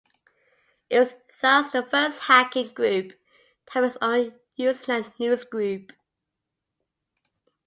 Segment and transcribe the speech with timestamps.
[0.89, 5.91] It was thus the first hacking group to have its own Usenet newsgroup.